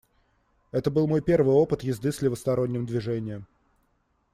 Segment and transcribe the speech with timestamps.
[0.71, 3.45] Это был мой первый опыт езды с левосторонним движением.